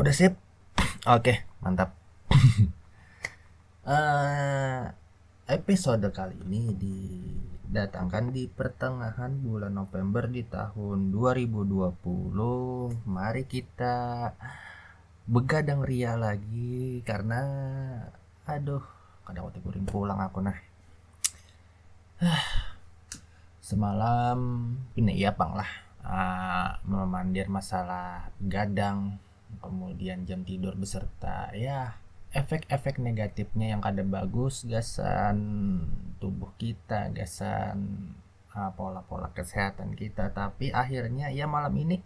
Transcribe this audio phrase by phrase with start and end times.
[0.00, 0.32] Udah sip?
[1.04, 1.92] Oke, mantap.
[3.90, 4.82] Eh,
[5.50, 11.90] episode kali ini didatangkan di pertengahan bulan November di tahun 2020.
[13.04, 14.30] Mari kita
[15.26, 17.40] begadang ria lagi karena
[18.46, 18.84] aduh,
[19.26, 20.56] kadang waktu guring pulang aku nah.
[23.68, 24.38] Semalam
[24.94, 25.70] ini ya pang lah
[26.04, 29.18] uh, memandir masalah gadang
[29.58, 31.98] kemudian jam tidur beserta ya
[32.30, 35.36] efek-efek negatifnya yang kada bagus gasan
[36.22, 38.14] tubuh kita gasan
[38.54, 40.30] uh, pola-pola kesehatan kita.
[40.30, 41.98] Tapi akhirnya ya malam ini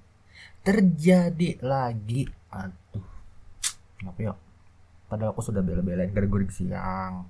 [0.65, 2.25] terjadi lagi.
[2.49, 3.05] Aduh
[4.05, 4.35] apa ya?
[5.09, 7.29] Padahal aku sudah bela-belain gara guring siang.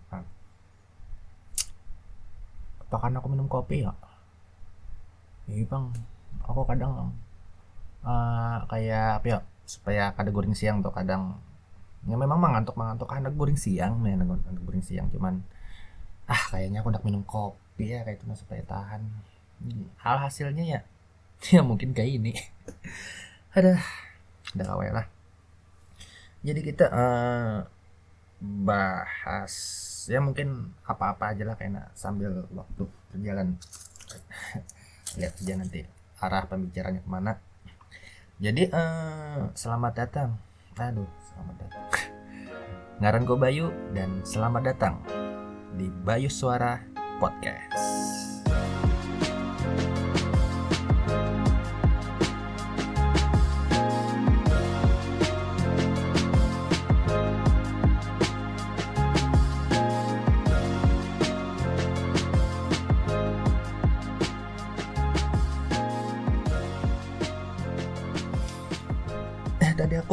[2.87, 3.93] Apa karena aku minum kopi ya?
[5.51, 5.91] Iya bang.
[6.47, 7.11] Aku kadang
[8.07, 11.41] uh, kayak apa ya supaya kada goreng siang tuh kadang.
[12.05, 14.21] Ya memang mengantuk mengantuk karena goreng siang men.
[14.25, 15.45] Ngantuk goreng siang cuman
[16.25, 19.03] ah kayaknya aku udah minum kopi ya kayak itu supaya tahan.
[20.01, 20.81] Hal hasilnya ya
[21.55, 22.33] ya mungkin kayak ini.
[23.57, 23.81] Ada
[24.55, 25.07] udah kawai lah.
[26.45, 27.65] Jadi kita uh,
[28.45, 29.55] bahas
[30.05, 33.57] ya mungkin apa-apa aja lah kayaknya sambil waktu berjalan
[35.19, 35.81] lihat aja nanti
[36.21, 37.41] arah pembicaranya ke mana
[38.45, 40.37] jadi uh, selamat datang.
[40.77, 41.87] Aduh selamat datang.
[43.01, 45.01] Ngaran Bayu dan selamat datang
[45.81, 46.85] di Bayu Suara
[47.17, 48.24] Podcast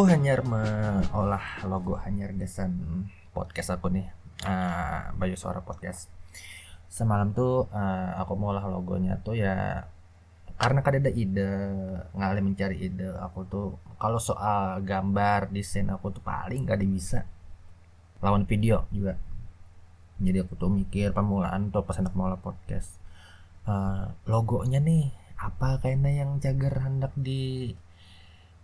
[0.01, 2.73] aku hanya mengolah logo hanya desain
[3.37, 4.09] podcast aku nih.
[4.41, 6.09] Uh, Bayu Suara Podcast.
[6.89, 9.85] Semalam tuh uh, aku mengolah logonya tuh ya
[10.57, 11.53] karena kan ada ide
[12.17, 13.13] ngalih mencari ide.
[13.13, 17.29] Aku tuh kalau soal gambar desain aku tuh paling gak bisa
[18.25, 19.21] lawan video juga.
[20.17, 22.97] Jadi aku tuh mikir pemulaan tuh pas anak mengolah podcast.
[23.69, 27.77] Uh, logonya nih apa kayaknya yang jagar hendak di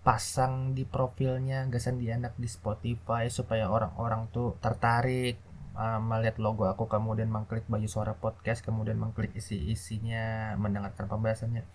[0.08, 5.36] pasang di profilnya gasan di anak di Spotify supaya orang-orang tuh tertarik
[5.76, 11.68] uh, melihat logo aku kemudian mengklik baju suara podcast kemudian mengklik isi-isinya mendengarkan pembahasannya.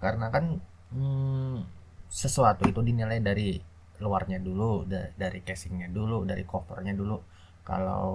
[0.00, 0.64] Karena kan
[0.96, 1.60] hmm,
[2.08, 3.60] sesuatu itu dinilai dari
[4.00, 7.20] luarnya dulu da dari casingnya dulu dari covernya dulu.
[7.68, 8.08] Kalau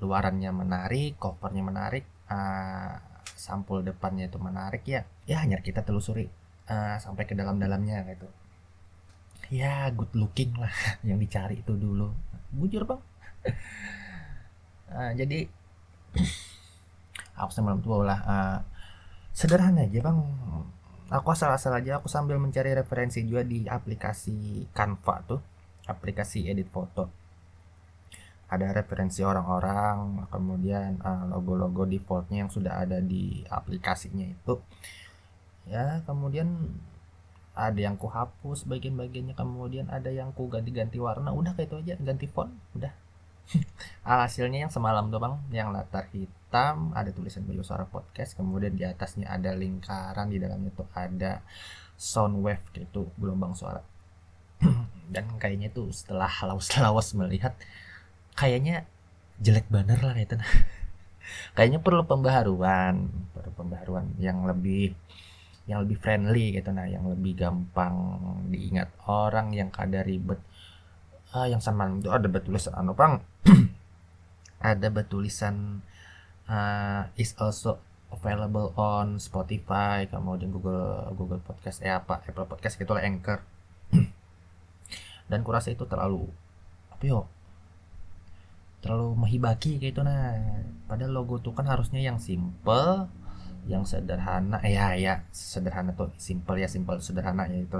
[0.00, 2.96] luarannya menarik covernya menarik uh,
[3.36, 6.24] sampul depannya itu menarik ya ya hanya kita telusuri
[6.72, 8.37] uh, sampai ke dalam-dalamnya gitu
[9.48, 10.72] ya good looking lah
[11.08, 12.12] yang dicari itu dulu.
[12.52, 13.00] Bujur bang.
[14.88, 15.48] Uh, jadi
[17.40, 18.20] aku semalam tua lah.
[18.24, 18.58] Uh,
[19.32, 20.18] sederhana aja bang.
[21.08, 25.40] Aku asal-asal aja aku sambil mencari referensi juga di aplikasi Canva tuh.
[25.88, 27.08] Aplikasi edit foto.
[28.48, 34.60] Ada referensi orang-orang kemudian logo-logo uh, defaultnya yang sudah ada di aplikasinya itu.
[35.68, 36.48] Ya kemudian
[37.58, 41.94] ada yang ku hapus bagian-bagiannya kemudian ada yang ku ganti-ganti warna udah kayak itu aja
[41.98, 42.94] ganti font udah.
[44.06, 48.86] Hasilnya yang semalam tuh bang yang latar hitam ada tulisan Bayu Suara Podcast kemudian di
[48.86, 51.42] atasnya ada lingkaran di dalamnya tuh ada
[51.98, 53.82] sound wave gitu gelombang suara.
[55.12, 57.58] Dan kayaknya tuh setelah lawas-lawas melihat
[58.38, 58.86] kayaknya
[59.42, 60.38] jelek banget lah itu
[61.56, 64.94] kayaknya perlu pembaharuan perlu pembaharuan yang lebih
[65.68, 66.72] yang lebih friendly gitu.
[66.72, 67.94] Nah yang lebih gampang
[68.48, 70.40] diingat orang yang kada ribet.
[71.36, 73.20] Ah yang sama itu ada betulisan anu pang
[74.72, 75.84] ada betulisan
[76.48, 77.76] uh, is also
[78.08, 83.44] available on Spotify kemudian Google Google Podcast eh apa Apple Podcast gitu lah Anchor.
[85.30, 86.24] Dan kurasa itu terlalu
[86.88, 87.28] apa yo
[88.80, 90.00] terlalu menghibaki gitu.
[90.00, 93.12] Nah padahal logo tuh kan harusnya yang simple
[93.68, 97.76] yang sederhana ya ya sederhana tuh simple ya simple sederhana ya itu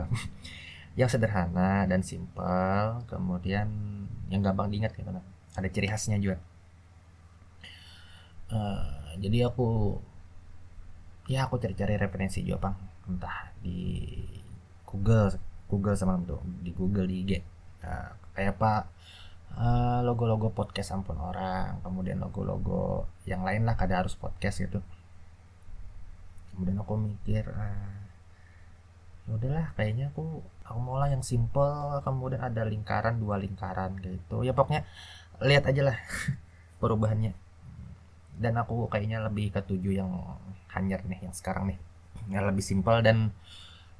[1.00, 3.66] yang sederhana dan simple kemudian
[4.28, 5.24] yang gampang diingat gitu nah
[5.58, 6.38] ada ciri khasnya juga.
[8.48, 9.98] Uh, jadi aku
[11.28, 12.76] ya aku cari-cari referensi juga bang.
[13.10, 14.14] Entah di
[14.86, 15.34] Google
[15.66, 17.32] Google sama tuh di Google di IG
[17.82, 18.72] uh, kayak apa?
[19.48, 24.84] Uh, logo-logo podcast ampun orang kemudian logo-logo yang lain lah kada harus podcast gitu
[26.58, 27.94] kemudian aku mikir uh,
[29.30, 34.42] ya udahlah kayaknya aku aku mau lah yang simple kemudian ada lingkaran dua lingkaran gitu.
[34.42, 34.82] Ya pokoknya
[35.38, 35.96] lihat aja lah
[36.82, 37.30] perubahannya.
[38.34, 40.10] Dan aku kayaknya lebih ketujuh yang
[40.74, 41.78] hanyar nih yang sekarang nih.
[42.26, 43.30] Yang lebih simpel dan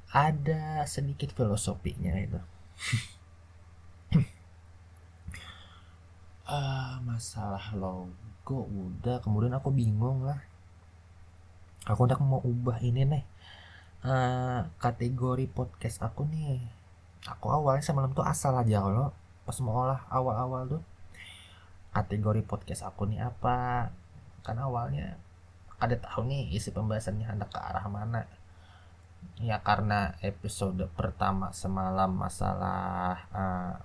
[0.09, 2.41] ada sedikit filosofinya itu
[6.49, 10.41] uh, masalah logo udah kemudian aku bingung lah
[11.89, 13.23] aku udah mau ubah ini nih
[14.05, 16.61] uh, kategori podcast aku nih.
[17.27, 19.11] Aku awalnya semalam tuh asal aja kalau
[19.43, 20.83] pas mau olah awal-awal tuh
[21.91, 23.89] kategori podcast aku nih apa?
[24.45, 25.19] Kan awalnya
[25.79, 28.23] ada tahu nih isi pembahasannya hendak ke arah mana.
[29.39, 33.75] Ya karena episode pertama semalam masalah uh,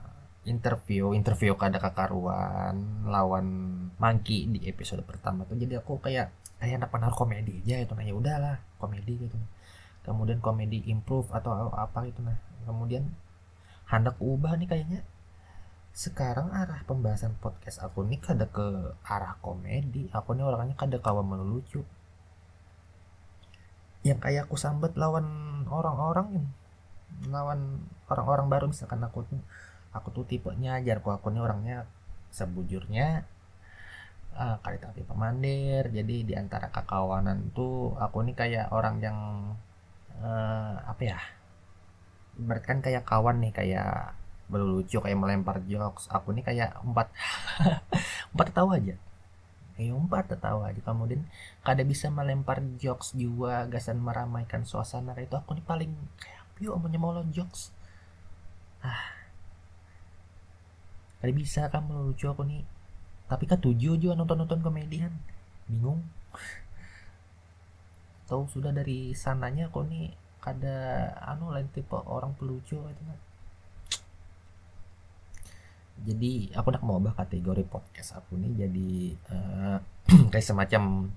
[0.47, 5.59] interview interview kada kakaruan lawan Mangki di episode pertama tuh.
[5.59, 6.31] Jadi aku kayak
[6.65, 9.37] kayak anak penaruh komedi aja itu nah ya udahlah komedi gitu.
[10.01, 12.41] Kemudian komedi improve atau apa gitu nah.
[12.65, 13.13] Kemudian
[13.85, 15.01] hendak ubah nih kayaknya.
[15.93, 21.29] Sekarang arah pembahasan podcast aku nih kada ke arah komedi aku nih orangnya kada kawan
[21.29, 21.85] melucu.
[24.01, 25.29] Yang kayak aku sambat lawan
[25.69, 26.49] orang-orang
[27.29, 29.41] lawan orang-orang baru misalkan aku tuh
[29.95, 31.77] aku tuh tipenya ajar aku aku nih orangnya
[32.35, 33.23] sebujurnya
[34.35, 35.89] uh, kali tapi pemandir.
[35.91, 39.19] Jadi di antara kakawanan tuh aku nih kayak orang yang
[40.21, 41.19] uh, apa ya?
[42.35, 44.19] Berarti kan kayak kawan nih kayak
[44.51, 46.11] lucu kayak melempar jokes.
[46.11, 47.09] Aku nih kayak empat
[48.35, 48.95] empat tahu aja.
[49.75, 50.81] Kayak empat tahu aja.
[50.83, 51.23] Kemudian
[51.63, 55.15] kada bisa melempar jokes juga gasan meramaikan suasana.
[55.19, 55.93] Itu aku nih paling
[56.59, 57.75] piu amanya mau jokes.
[58.85, 59.15] Ah.
[61.25, 62.74] Kada bisa kan lucu aku nih
[63.25, 65.13] tapi kan tujuh juga nonton nonton komedian
[65.69, 66.05] bingung.
[68.29, 73.21] Tahu sudah dari sananya aku nih kada anu lain tipe orang pelucu itu kan.
[76.05, 78.91] Jadi aku nak mau ubah kategori podcast aku nih jadi
[79.33, 79.79] uh,
[80.33, 81.15] kayak semacam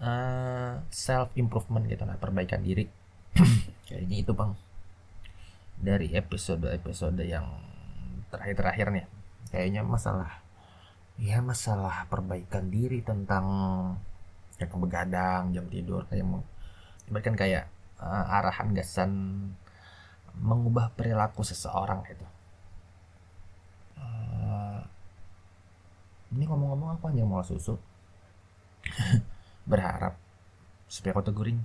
[0.00, 2.86] uh, eh, self improvement gitu lah perbaikan diri.
[3.90, 4.52] Kayaknya itu bang.
[5.74, 7.44] Dari episode episode yang
[8.30, 9.06] terakhir terakhir nih
[9.52, 10.43] kayaknya masalah
[11.18, 13.46] ya masalah perbaikan diri tentang
[14.58, 16.42] kayak begadang jam tidur kayak mau
[17.10, 17.70] bahkan kayak
[18.02, 19.10] uh, arahan gasan
[20.34, 22.26] mengubah perilaku seseorang itu
[26.34, 27.78] ini ngomong-ngomong aku hanya mau susu?
[29.70, 30.18] Berharap
[30.90, 31.62] supaya kota guring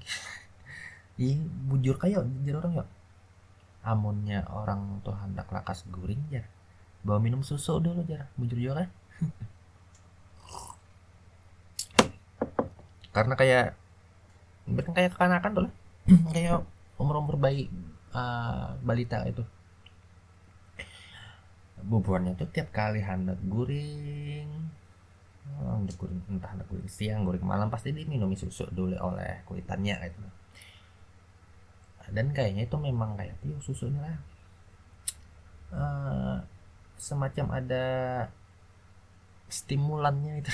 [1.19, 1.35] Ih,
[1.67, 2.85] bujur kayak jadi orang ya
[3.79, 6.43] amunnya orang tuh hendak lakas guring ya
[7.03, 8.31] bawa minum susu dulu jar.
[8.39, 8.89] Bujur juga kan
[13.09, 13.67] karena kayak
[14.69, 15.73] kan kayak kekanakan tuh lah.
[16.33, 16.65] Kayak
[17.01, 17.69] umur-umur bayi
[18.13, 19.41] uh, balita itu.
[21.81, 24.49] Buburnya tuh tiap kali hendak guring.
[25.57, 30.29] Hendak guring entah hendak guring siang guring malam pasti diminumi susu dulu oleh kuitannya gitu.
[32.09, 34.17] Dan kayaknya itu memang kayak piu susunya lah.
[35.69, 36.37] Uh,
[36.97, 37.85] semacam ada
[39.49, 40.51] stimulannya itu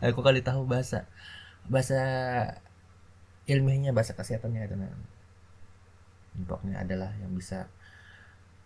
[0.06, 1.04] aku kali tahu bahasa
[1.68, 2.00] bahasa
[3.48, 4.92] ilmiahnya bahasa kesehatannya itu nah.
[6.38, 7.66] Pokoknya adalah yang bisa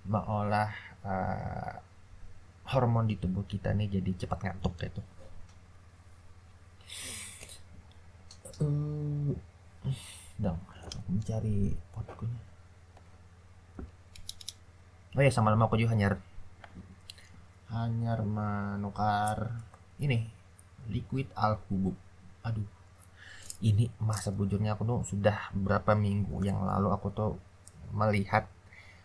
[0.04, 0.68] mengolah
[1.06, 1.80] uh,
[2.68, 5.00] hormon di tubuh kita nih jadi cepat ngantuk gitu.
[8.60, 9.32] Uh,
[10.36, 10.60] dong,
[11.08, 12.28] mencari potku
[15.12, 16.16] Oh ya sama lama aku juga hanyar
[17.72, 19.64] hanyar menukar
[19.96, 20.28] ini
[20.92, 21.96] liquid alhubub.
[22.44, 22.68] Aduh,
[23.64, 27.32] ini masa bujurnya aku tuh sudah berapa minggu yang lalu aku tuh
[27.94, 28.44] melihat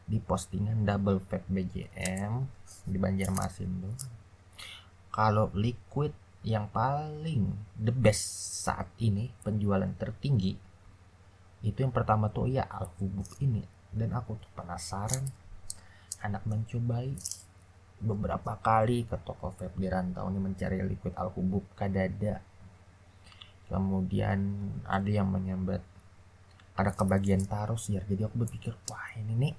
[0.08, 2.48] di postingan double fat BGM
[2.88, 3.96] di Banjarmasin tuh
[5.12, 6.16] kalau liquid
[6.48, 8.24] yang paling the best
[8.64, 10.56] saat ini penjualan tertinggi
[11.66, 15.28] itu yang pertama tuh ya alhubub ini dan aku tuh penasaran
[16.24, 17.12] anak mencobai
[17.98, 22.42] beberapa kali ke toko vape di rantau ini mencari liquid alhubub kadada.
[23.68, 24.40] Kemudian
[24.88, 25.84] ada yang menyambat
[26.78, 29.54] ada kebagian tarus ya jadi aku berpikir wah ini nih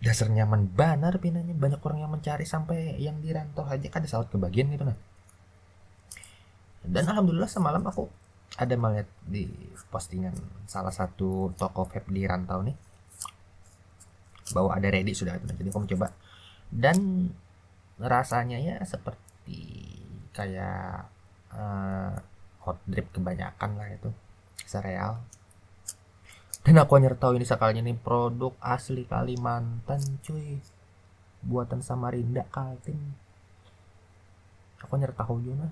[0.00, 1.52] dasar nyaman banar pinanya.
[1.52, 3.86] Banyak orang yang mencari sampai yang dirantau aja.
[3.92, 4.96] Kan ada saut kebagian gitu nah
[6.84, 8.04] dan alhamdulillah semalam aku
[8.60, 9.48] ada melihat di
[9.88, 10.36] postingan
[10.68, 12.76] salah satu toko vape di rantau nih
[14.52, 16.12] bahwa ada ready sudah itu jadi aku coba
[16.74, 17.30] dan
[18.02, 19.62] rasanya ya seperti
[20.34, 21.06] kayak
[21.54, 22.18] uh,
[22.66, 24.10] hot drip kebanyakan lah itu
[24.66, 25.22] sereal.
[26.64, 30.58] Dan aku hanya tahu ini sekalinya nih produk asli Kalimantan cuy.
[31.44, 32.96] Buatan Samarinda Kaltim.
[34.80, 35.68] Aku hanya tahu juga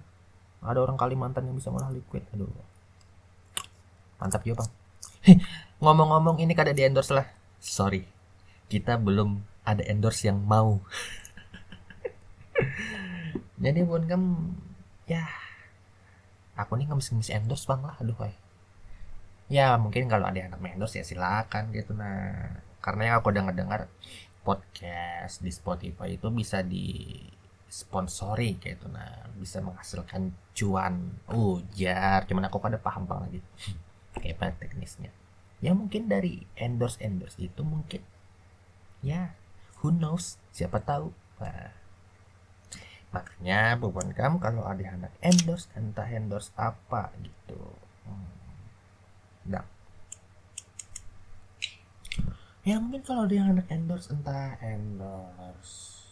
[0.63, 2.23] ada orang Kalimantan yang bisa ngolah liquid.
[2.37, 2.53] Aduh.
[4.21, 4.71] Mantap juga bang.
[5.83, 7.27] Ngomong-ngomong ini kada di endorse lah.
[7.57, 8.05] Sorry.
[8.69, 10.83] Kita belum ada endorse yang mau.
[13.63, 14.59] Jadi buat kamu
[15.07, 15.27] ya
[16.59, 18.35] aku nih bisa endorse bang lah aduh woy.
[19.53, 21.95] ya mungkin kalau ada yang endorse ya silakan gitu.
[21.95, 23.81] Nah karena yang aku dengar dengar
[24.43, 27.15] podcast di Spotify itu bisa di
[27.71, 28.91] sponsori gitu.
[28.91, 31.23] Nah bisa menghasilkan cuan.
[31.31, 33.41] Ujar cuman aku kada paham bang lagi.
[34.19, 35.15] Kayak teknisnya.
[35.63, 38.03] Ya mungkin dari endorse endorse itu mungkin
[39.03, 39.35] ya
[39.83, 41.11] who knows siapa tahu
[41.43, 41.75] nah,
[43.13, 47.59] makanya bukan kamu kalau ada anak endorse entah endorse apa gitu
[48.07, 48.31] hmm.
[49.51, 49.67] nah
[52.63, 56.07] ya mungkin kalau dia anak endorse entah endorse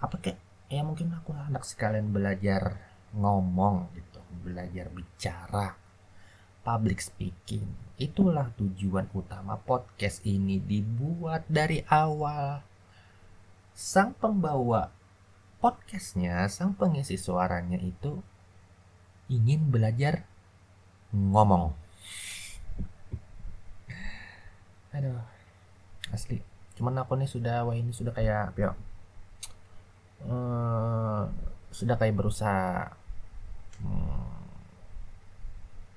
[0.00, 0.40] apa kayak
[0.72, 2.80] ya mungkin aku anak sekalian belajar
[3.12, 5.76] ngomong gitu belajar bicara
[6.60, 7.66] public speaking.
[8.00, 12.64] Itulah tujuan utama podcast ini dibuat dari awal.
[13.74, 14.90] Sang pembawa
[15.60, 18.24] podcastnya, sang pengisi suaranya itu
[19.28, 20.24] ingin belajar
[21.12, 21.76] ngomong.
[24.90, 25.22] Aduh,
[26.10, 26.42] asli.
[26.74, 28.74] Cuman aku nih sudah, wah ini sudah kayak, ya,
[30.26, 31.24] uh,
[31.70, 32.92] sudah kayak berusaha
[33.80, 34.40] hmm,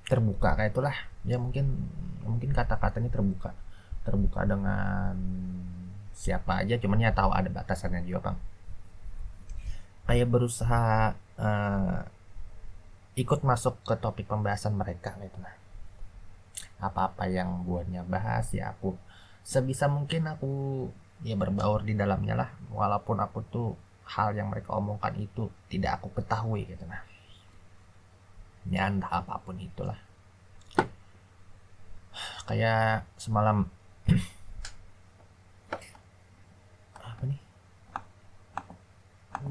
[0.08, 1.90] terbuka kayak itulah ya mungkin
[2.24, 3.52] mungkin kata-katanya terbuka
[4.04, 5.16] terbuka dengan
[6.14, 8.38] siapa aja cuman ya tahu ada batasannya juga bang.
[10.04, 12.00] Kayak berusaha uh,
[13.14, 15.56] ikut masuk ke topik pembahasan mereka gitu nah.
[16.82, 18.98] Apa-apa yang buatnya bahas ya aku
[19.44, 20.52] sebisa mungkin aku
[21.24, 22.50] ya berbaur di dalamnya lah.
[22.74, 23.70] Walaupun aku tuh
[24.04, 27.02] hal yang mereka omongkan itu tidak aku ketahui gitu nah.
[28.68, 29.98] Ya entah apa pun itulah.
[32.48, 33.66] Kayak semalam
[37.08, 37.40] apa nih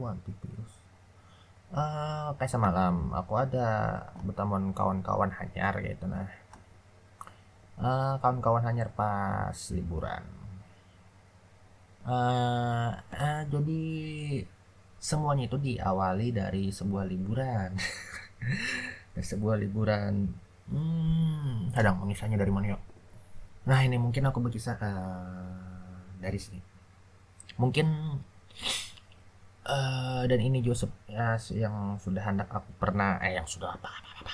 [0.01, 0.83] anti virus
[1.73, 6.29] uh, kayak semalam aku ada bertemu kawan-kawan hanyar gitu nah.
[7.83, 10.23] Uh, kawan-kawan hanyar pas liburan.
[12.05, 13.83] Uh, uh, jadi
[15.03, 17.75] semuanya itu diawali dari sebuah liburan.
[19.13, 20.25] Sebuah liburan
[20.73, 22.83] hmm kadang mengisahnya dari mana yuk
[23.63, 26.59] nah ini mungkin aku berkisah uh, dari sini.
[27.61, 27.87] Mungkin
[29.66, 34.11] uh, dan ini Joseph ya, yang sudah hendak aku pernah eh yang sudah apa apa,
[34.23, 34.33] apa.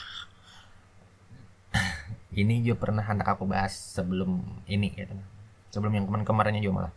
[2.40, 5.14] ini juga pernah hendak aku bahas sebelum ini gitu
[5.68, 6.94] sebelum yang kemarin kemarinnya juga malah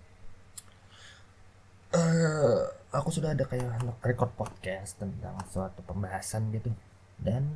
[1.95, 2.61] uh,
[2.91, 6.71] aku sudah ada kayak record podcast tentang suatu pembahasan gitu
[7.19, 7.47] dan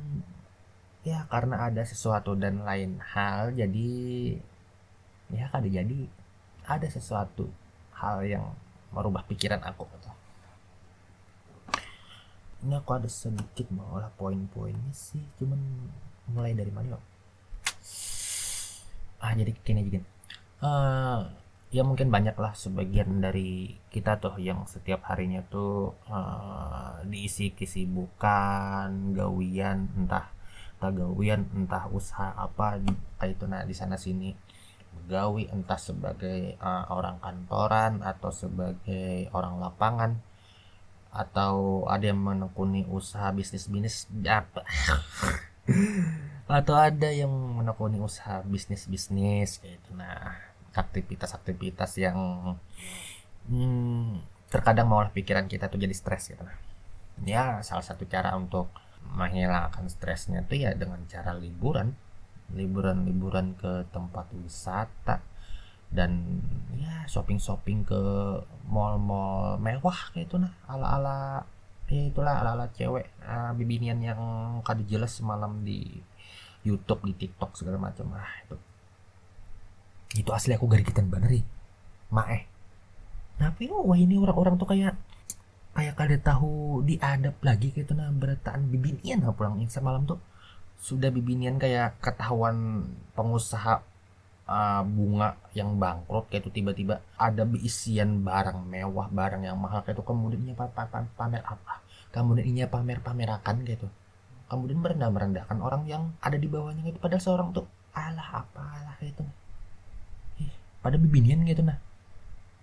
[1.06, 3.92] ya karena ada sesuatu dan lain hal jadi
[5.30, 6.10] ya kada jadi
[6.66, 7.46] ada sesuatu
[7.94, 8.44] hal yang
[8.90, 10.10] merubah pikiran aku gitu.
[12.64, 15.60] Ini aku ada sedikit malah poin-poinnya sih cuman
[16.30, 16.96] mulai dari mana
[19.20, 20.00] ah jadi kini aja
[20.62, 21.20] uh,
[21.74, 29.12] ya mungkin banyak lah sebagian dari kita tuh yang setiap harinya tuh uh, diisi kesibukan
[29.12, 30.36] gawian entah
[30.76, 32.76] entah gawian entah usaha apa
[33.24, 34.36] itu nah di sana sini.
[35.06, 40.18] Gawi entah sebagai uh, orang kantoran atau sebagai orang lapangan
[41.16, 44.60] atau ada yang menekuni usaha bisnis bisnis apa
[46.60, 50.36] atau ada yang menekuni usaha bisnis bisnis kayak itu nah
[50.76, 52.16] aktivitas-aktivitas yang
[53.48, 54.20] hmm,
[54.52, 56.44] terkadang malah pikiran kita tuh jadi stres gitu.
[57.24, 58.68] Ya salah satu cara untuk
[59.16, 61.96] menghilangkan stresnya tuh ya dengan cara liburan.
[62.52, 65.18] Liburan-liburan ke tempat wisata
[65.90, 66.42] dan
[66.76, 68.00] ya shopping-shopping ke
[68.66, 71.46] mall-mall mewah kayak itu nah ala-ala
[71.86, 74.20] ya itulah ala-ala cewek uh, bibinian yang
[74.66, 76.02] kado jelas semalam di
[76.66, 78.10] YouTube di TikTok segala macam.
[78.18, 78.58] Ah itu.
[80.18, 81.46] Itu asli aku garikitan banget nih
[82.06, 82.46] mae
[83.36, 84.96] tapi oh, wah ini orang-orang tuh kayak
[85.76, 90.16] kayak kada tahu diadap lagi gitu nah berataan bibinian lah pulang yang semalam tuh.
[90.80, 93.84] Sudah bibinian kayak ketahuan pengusaha
[94.46, 99.98] uh, bunga yang bangkrut kayak itu tiba-tiba ada isian barang mewah barang yang mahal kayak
[99.98, 100.04] itu.
[100.06, 101.82] Kemudian ini pamer apa?
[102.14, 103.86] Kemudian ini pamer pamerakan gitu
[104.46, 106.98] kemudian merendah merendahkan orang yang ada di bawahnya itu.
[107.02, 109.22] Padahal seorang tuh alah apa alah itu.
[110.82, 111.78] Pada bibinian gitu nah.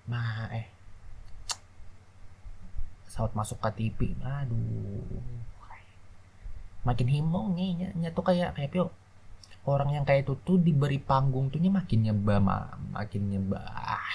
[0.08, 0.68] Nah eh.
[3.12, 5.22] Saat masuk ke TV aduh.
[6.84, 8.76] Makin himong nih nya, nya tuh kayak kayak
[9.64, 12.40] orang yang kayak itu tuh diberi panggung tuhnya makin nyebah
[12.92, 14.12] makin nyebah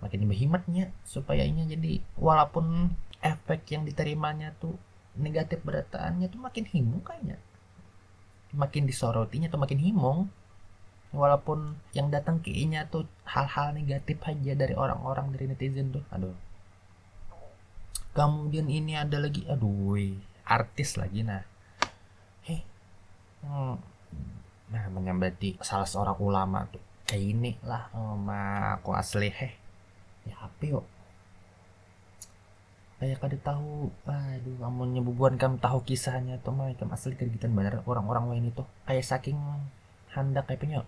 [0.00, 4.78] makin nyebah himatnya supaya ini jadi walaupun efek yang diterimanya tuh
[5.18, 7.36] negatif berataannya tuh makin himong kayaknya.
[8.54, 10.30] Makin disorotinya tuh makin himong
[11.12, 16.36] walaupun yang datang ke inya tuh hal-hal negatif aja dari orang-orang dari netizen tuh aduh.
[18.14, 19.98] Kemudian ini ada lagi aduh
[20.48, 21.44] artis lagi nah.
[22.46, 22.62] Heh
[23.44, 23.76] hmm,
[24.68, 29.52] nah menyambati salah seorang ulama tuh kayak ini lah sama aku asli heh.
[30.28, 30.84] Ya apa yuk?
[33.00, 37.80] Kayak kada tahu aduh kamu nyebubuan kamu tahu kisahnya tuh mah kamu asli kegiatan bener
[37.88, 38.62] orang-orang lain itu.
[38.84, 39.40] Kayak saking
[40.12, 40.78] hendak kayak punya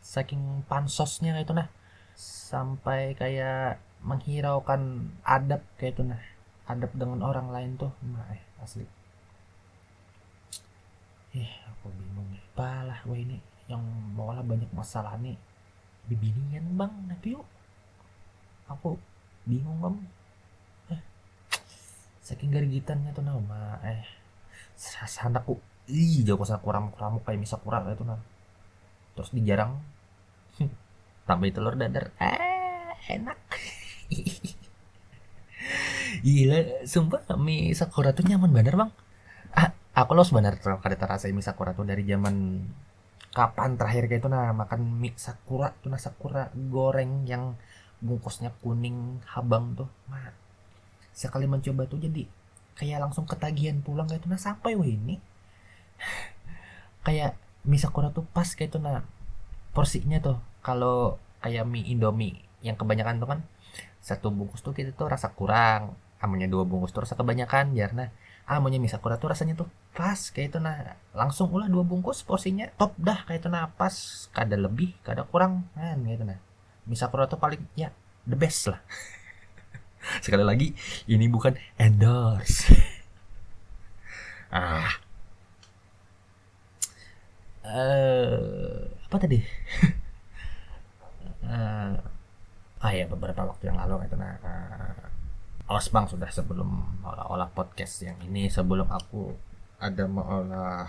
[0.00, 1.68] saking pansosnya kayak itu nah.
[2.16, 6.22] Sampai kayak menghiraukan adab kayak itu nah.
[6.64, 7.92] Adab dengan orang lain tuh
[8.32, 8.88] eh, asli
[11.36, 12.28] eh aku bingung.
[12.56, 13.36] Apalah gue ini
[13.68, 13.82] yang
[14.16, 15.36] malah banyak masalah nih.
[16.08, 16.92] Bibinian bang.
[17.12, 17.46] Tapi yuk.
[18.72, 18.96] Aku
[19.44, 19.96] bingung bang.
[20.96, 21.00] Eh,
[22.24, 24.02] saking garigitannya tuh nama eh
[24.76, 25.56] sana aku
[25.88, 28.20] ih jauh kosan kurang kurang kayak misal kurang itu nah
[29.16, 29.80] terus dijarang
[31.28, 32.12] tambah telur dadar.
[32.20, 33.38] Eh enak.
[36.26, 38.90] Gila sumpah mie sakura tuh nyaman bener bang
[39.96, 42.60] aku lo sebenarnya kalau kada terasa mie sakura tuh dari zaman
[43.32, 47.56] kapan terakhir kayak itu nah makan mie sakura tuh nah sakura goreng yang
[48.04, 50.36] bungkusnya kuning habang tuh mah
[51.16, 52.28] sekali mencoba tuh jadi
[52.76, 55.16] kayak langsung ketagihan pulang kayak itu nah sampai wah ini.
[57.08, 59.00] Kayak mie sakura tuh pas kayak itu nah
[59.72, 63.40] porsinya tuh kalau kayak mie indomie yang kebanyakan tuh kan
[64.04, 68.25] satu bungkus tuh kita tuh rasa kurang amunya dua bungkus tuh rasa kebanyakan karena ah
[68.46, 70.58] maunya mie sakura tuh rasanya tuh pas kayak itu.
[70.62, 73.48] Nah langsung ulah dua bungkus porsinya top dah kayak itu.
[73.50, 73.94] Nah pas
[74.30, 76.24] kada lebih kada kurang kan kayak itu.
[76.30, 76.38] Nah
[76.86, 77.90] mie sakura tuh paling ya
[78.22, 78.78] the best lah.
[80.24, 80.70] Sekali lagi
[81.10, 82.70] ini bukan endorse.
[84.46, 85.02] Ah.
[87.66, 89.42] Uh, apa tadi?
[91.42, 91.98] Uh,
[92.86, 94.14] ah ya beberapa waktu yang lalu itu.
[94.14, 95.15] Nah uh,
[95.66, 99.34] Osbang sudah sebelum olah-olah podcast yang ini sebelum aku
[99.82, 100.86] ada mengolah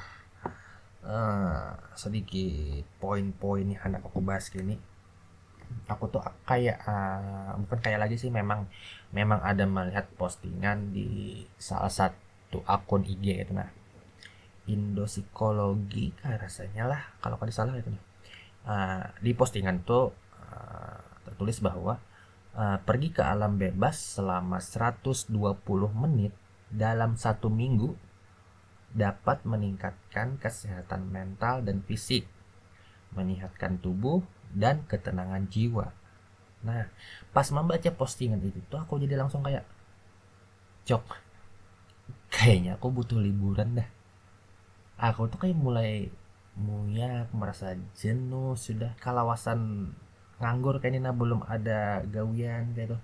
[1.02, 4.78] uh, sedikit poin-poin yang hendak aku bahas gini
[5.90, 8.70] aku tuh kayak uh, bukan kayak lagi sih memang
[9.10, 13.74] memang ada melihat postingan di salah satu akun IG itu nah.
[14.68, 18.04] Indo psikologi kan rasanya lah kalau kada salah itu nih.
[18.68, 21.98] Uh, di postingan tuh uh, tertulis bahwa
[22.58, 25.30] uh, pergi ke alam bebas selama 120
[25.94, 26.34] menit
[26.74, 27.96] dalam satu minggu
[28.92, 32.26] dapat meningkatkan kesehatan mental dan fisik,
[33.14, 35.94] menyehatkan tubuh dan ketenangan jiwa.
[36.66, 36.90] Nah,
[37.30, 39.64] pas membaca postingan itu tuh aku jadi langsung kayak,
[40.90, 41.06] cok,
[42.34, 43.90] kayaknya aku butuh liburan dah.
[44.98, 46.10] Aku tuh kayak mulai
[46.58, 49.94] muyak, merasa jenuh, sudah kalawasan
[50.38, 52.98] nganggur kayak ini belum ada gawian gitu.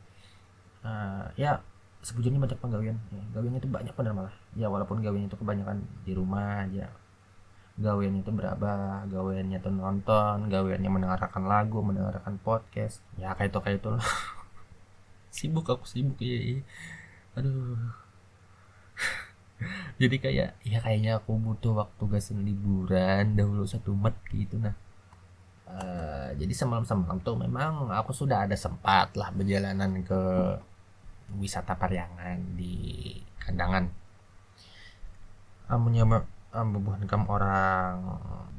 [0.83, 1.63] Uh, ya
[2.03, 4.35] sebujurnya banyak penggawian ya, gawian itu banyak benar malah.
[4.53, 6.91] Ya walaupun gawian itu kebanyakan di rumah aja.
[7.73, 13.01] Gawian itu berapa gawiannya tuh nonton gawiannya mendengarkan lagu mendengarkan podcast.
[13.17, 13.91] Ya kayak itu kayak itu
[15.35, 16.61] sibuk aku sibuk ya, ya.
[17.39, 17.81] aduh.
[20.01, 24.77] Jadi kayak ya kayaknya aku butuh waktu gasen liburan dahulu satu mat gitu nah
[25.63, 30.21] Eh, jadi semalam-semalam tuh memang aku sudah ada sempat lah perjalanan ke
[31.39, 32.75] wisata Pariangan di
[33.39, 33.85] Kandangan.
[35.71, 37.95] Amunya bukan kamu orang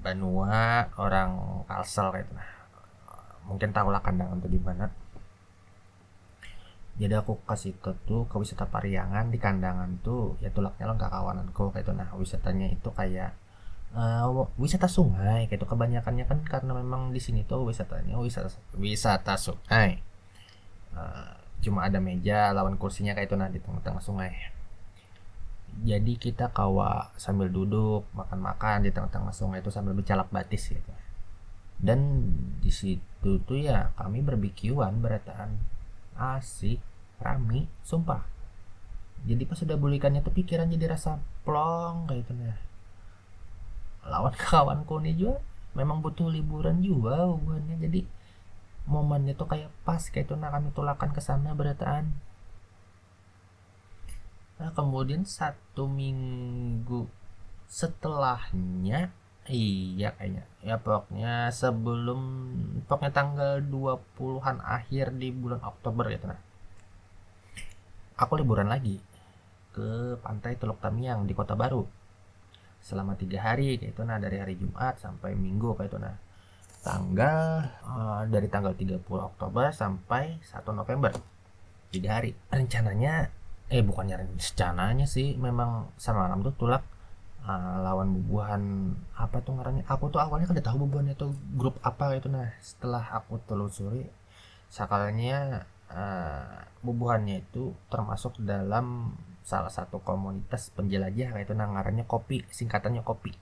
[0.00, 1.30] Banua, orang
[1.68, 2.50] Kalsel gitu nah.
[3.52, 4.88] Mungkin tahulah Kandangan tuh di mana.
[6.94, 11.68] Jadi aku kasih ke tuh ke wisata Pariangan di Kandangan tuh ya tulaknya lo kawananku
[11.74, 13.34] kayak itu nah wisatanya itu kayak
[13.94, 20.02] uh, wisata sungai gitu kebanyakannya kan karena memang di sini tuh wisatanya wisata wisata sungai.
[20.94, 24.34] Uh, cuma ada meja lawan kursinya kayak itu nah di tengah-tengah sungai.
[25.82, 30.92] Jadi kita kawa sambil duduk makan-makan di tengah-tengah sungai itu sambil bercalak batis gitu.
[31.82, 32.30] Dan
[32.62, 35.58] di situ tuh ya kami berbikiwan berataan
[36.14, 36.78] asik
[37.18, 38.22] rami sumpah.
[39.24, 42.73] Jadi pas sudah bulikannya tuh pikiran jadi rasa plong kayak itu nah
[44.08, 45.36] lawan kawanku nih juga
[45.74, 47.76] memang butuh liburan juga hubungannya.
[47.82, 48.00] Jadi
[48.84, 52.14] momennya tuh kayak pas kayak itu nah kami tulakan ke sana berataan.
[54.60, 57.10] Nah kemudian satu minggu
[57.66, 59.10] setelahnya
[59.50, 62.20] iya kayaknya ya pokoknya sebelum
[62.88, 66.40] pokoknya tanggal 20-an akhir di bulan Oktober gitu nah.
[68.14, 69.02] Aku liburan lagi
[69.74, 72.03] ke pantai Teluk Tamiang di Kota Baru
[72.84, 74.02] selama tiga hari kayak itu.
[74.04, 75.98] Nah dari hari Jumat sampai Minggu kayak itu.
[75.98, 76.14] Nah
[76.84, 81.16] tanggal uh, dari tanggal 30 Oktober sampai 1 November
[81.88, 82.36] tiga hari.
[82.52, 83.32] Rencananya
[83.72, 86.84] eh bukannya rencananya sih memang sama malam tuh tulak
[87.48, 89.88] uh, lawan bubuhan apa tuh ngarannya?
[89.88, 92.28] Aku tuh awalnya kan udah tahu bubuhan itu grup apa itu.
[92.28, 94.04] Nah setelah aku telusuri
[94.68, 103.04] sakalnya uh, bubuhannya itu termasuk dalam salah satu komunitas penjelajah itu nah ngarannya kopi singkatannya
[103.04, 103.36] kopi.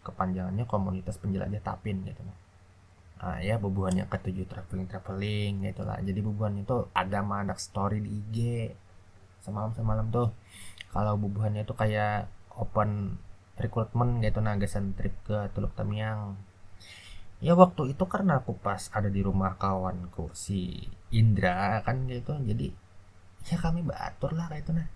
[0.00, 2.24] Kepanjangannya komunitas penjelajah tapin gitu.
[2.24, 6.00] Nah ya bubuhannya ketujuh traveling traveling gitu lah.
[6.00, 8.36] Jadi bubuhan itu ada mana story di IG
[9.44, 10.32] semalam semalam tuh
[10.90, 13.20] kalau bubuhannya itu kayak open
[13.60, 16.40] recruitment gitu nah gasan trip ke Teluk Tamiang.
[17.44, 22.32] Ya waktu itu karena aku pas ada di rumah kawanku si Indra kan gitu.
[22.40, 22.72] Jadi
[23.46, 24.88] ya kami batur lah kayak itu nah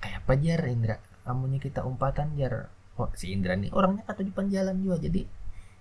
[0.00, 0.62] kayak apa jar?
[0.66, 2.70] Indra amunya kita umpatan jar.
[2.96, 5.28] Oh, si Indra nih orangnya kata di jalan juga jadi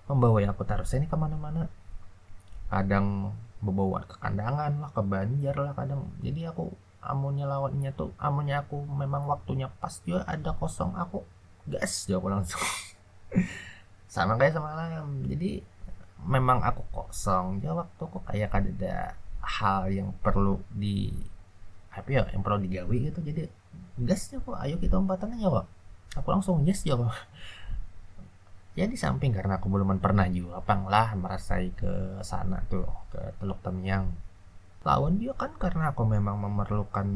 [0.09, 1.69] membawa aku taruh ini ke mana-mana.
[2.67, 3.31] Kadang
[3.63, 6.11] membawa ke kandangan lah ke banjar lah kadang.
[6.19, 6.73] Jadi aku
[7.05, 11.23] amunnya lawannya tuh amunnya aku memang waktunya pas juga ada kosong aku
[11.69, 12.61] gas jawab langsung.
[14.11, 15.23] Sama kayak semalam.
[15.29, 15.61] Jadi
[16.25, 19.13] memang aku kosong ya waktu kok kayak ada
[19.45, 21.13] hal yang perlu di
[21.95, 23.21] apa ya yang perlu digawi gitu.
[23.23, 23.47] Jadi
[23.95, 25.67] gasnya kok ayo kita umpatan aja kok
[26.19, 27.11] aku langsung yes ya kok
[28.75, 30.59] ya di samping karena aku belum pernah juga
[30.91, 34.11] lah merasai ke sana tuh ke Teluk Tamiang.
[34.83, 37.07] Lawan dia kan karena aku memang memerlukan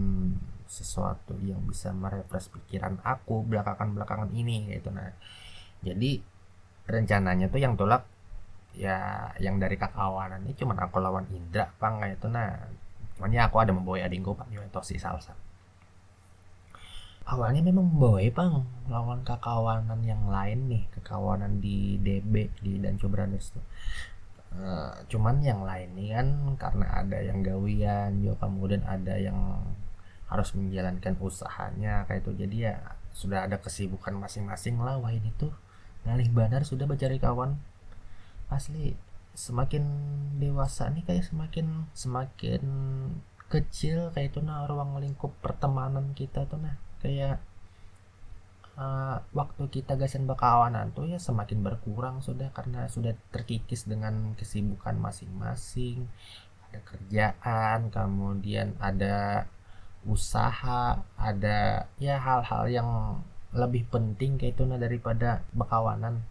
[0.66, 4.90] sesuatu yang bisa merefresh pikiran aku belakangan belakangan ini gitu.
[4.90, 5.12] Nah
[5.84, 6.24] jadi
[6.88, 8.08] rencananya tuh yang tolak
[8.74, 12.70] ya yang dari kakawanan ini cuma aku lawan Indra pang kayak itu nah
[13.18, 15.34] makanya aku ada membawa adingku pak Yoetosi salsa
[17.30, 23.54] awalnya memang membawa pang lawan kakawanan yang lain nih kekawanan di DB di dan Brothers
[23.54, 23.66] tuh.
[24.50, 29.62] Uh, cuman yang lain nih kan karena ada yang gawian juga kemudian ada yang
[30.26, 32.32] harus menjalankan usahanya kayak itu.
[32.34, 35.54] Jadi ya sudah ada kesibukan masing-masing lah wah ini tuh
[36.10, 37.62] ngalih banar sudah mencari kawan.
[38.50, 38.98] Asli
[39.38, 39.86] semakin
[40.42, 42.64] dewasa nih kayak semakin semakin
[43.54, 47.40] kecil kayak itu nah ruang lingkup pertemanan kita tuh nah kayak
[48.80, 54.96] uh, waktu kita gasan bakawanan tuh ya semakin berkurang sudah karena sudah terkikis dengan kesibukan
[55.00, 56.08] masing-masing.
[56.70, 59.50] Ada kerjaan kemudian ada
[60.08, 62.90] usaha ada ya hal-hal yang
[63.52, 66.24] lebih penting kayak itu nah daripada bakawanan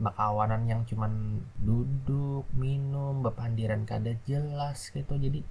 [0.00, 5.44] bakawanan yang cuman duduk minum bepandiran kada jelas gitu jadi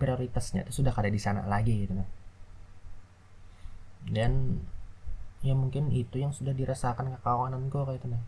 [0.00, 2.08] prioritasnya itu sudah kada di sana lagi gitu nah
[4.10, 4.62] dan
[5.42, 8.22] ya mungkin itu yang sudah dirasakan kekawananku kayak itu nah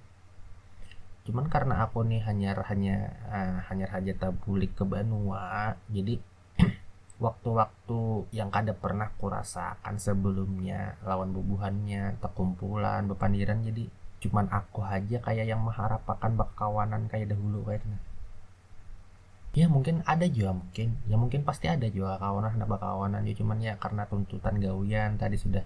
[1.25, 2.97] cuman karena aku nih hanya hanya
[3.33, 6.21] uh, hanya saja tabulik ke Banua jadi
[7.25, 13.89] waktu-waktu yang kada pernah kurasakan sebelumnya lawan bubuhannya terkumpulan bepandiran jadi
[14.21, 18.14] cuman aku aja kayak yang mengharapkan bakawanan kayak dahulu kayak gitu.
[19.55, 20.99] Ya mungkin ada juga mungkin.
[21.07, 25.39] Ya mungkin pasti ada juga kawanan ada bakawanan ya cuman ya karena tuntutan gawian tadi
[25.39, 25.65] sudah.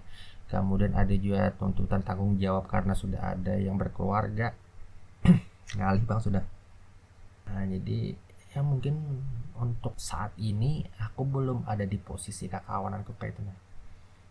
[0.49, 4.53] Kemudian ada juga tuntutan tanggung jawab karena sudah ada yang berkeluarga.
[5.77, 6.43] Ngalih bang sudah.
[7.49, 8.13] Nah jadi
[8.53, 9.21] ya mungkin
[9.57, 13.41] untuk saat ini aku belum ada di posisi kakawananku kayak itu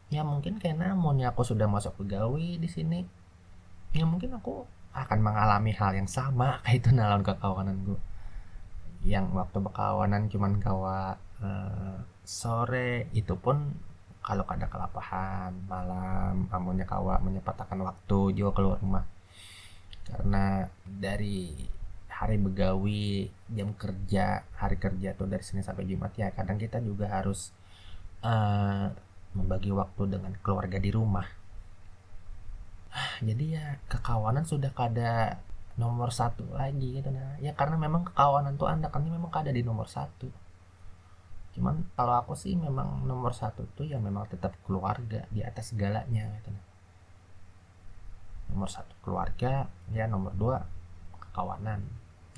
[0.09, 3.05] ya mungkin karena maunya aku sudah masuk pegawai di sini
[3.93, 4.65] ya mungkin aku
[4.97, 8.01] akan mengalami hal yang sama kayak itu nalon kekawanan gue
[9.07, 13.11] yang waktu berkawanan cuman kawa uh, sore.
[13.15, 13.75] Itu pun
[14.23, 19.05] kalau ada kelapahan malam amunnya kawa menyempatkan waktu juga keluar rumah.
[20.05, 21.55] Karena dari
[22.09, 27.07] hari begawi jam kerja hari kerja tuh dari Senin sampai Jumat ya kadang kita juga
[27.07, 27.55] harus
[28.27, 28.91] uh,
[29.39, 31.27] membagi waktu dengan keluarga di rumah.
[33.23, 35.39] Jadi ya kekawanan sudah kada
[35.79, 39.63] nomor satu lagi gitu nah ya karena memang kekawanan tuh anda kan memang kada di
[39.63, 40.27] nomor satu
[41.55, 46.27] cuman kalau aku sih memang nomor satu tuh ya memang tetap keluarga di atas segalanya
[46.43, 46.65] gitu nah.
[48.53, 50.67] nomor satu keluarga ya nomor dua
[51.15, 51.87] kekawanan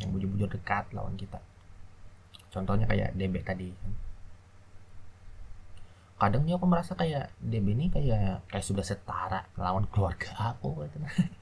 [0.01, 1.41] yang bujur-bujur dekat lawan kita
[2.53, 3.73] contohnya kayak DB tadi
[6.21, 11.01] kadang aku merasa kayak DB ini kayak kayak sudah setara lawan keluarga aku gitu.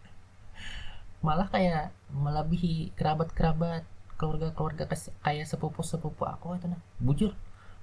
[1.18, 3.83] malah kayak melebihi kerabat-kerabat
[4.18, 4.90] keluarga-keluarga
[5.22, 6.81] kayak sepupu-sepupu aku itu nah.
[6.98, 7.33] Bujur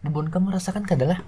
[0.05, 1.23] bubun kamu rasakan adalah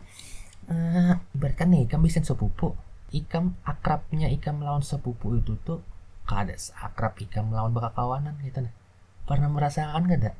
[0.69, 2.77] uh, ibaratkan nih kamu bisa sepupu
[3.09, 5.81] ikam akrabnya ikam lawan sepupu itu tuh
[6.27, 8.73] kada akrab ikam lawan kawanan gitu nah.
[9.27, 10.31] Pernah merasakan gak ada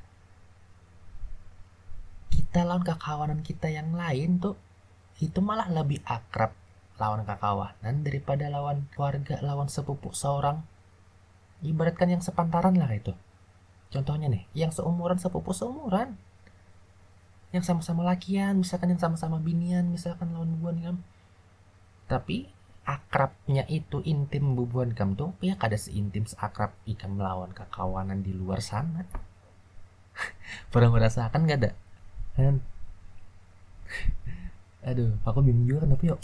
[2.32, 4.56] kita lawan kakawanan kita yang lain tuh
[5.20, 6.54] itu malah lebih akrab
[6.96, 10.62] lawan kakawanan daripada lawan keluarga lawan sepupu seorang
[11.66, 13.14] ibaratkan yang sepantaran lah itu.
[13.94, 16.18] Contohnya nih yang seumuran sepupu seumuran.
[17.56, 20.98] Yang sama-sama lakian misalkan yang sama-sama binian misalkan lawan bubuan kam
[22.08, 22.48] tapi
[22.88, 28.60] akrabnya itu intim bubuan kam tuh ya kada seintim seakrab ikan melawan kekawanan di luar
[28.60, 29.08] sana.
[30.72, 31.72] Pernah merasakan gak ada
[32.38, 32.62] kan
[34.86, 36.20] aduh aku bingung juga kenapa yuk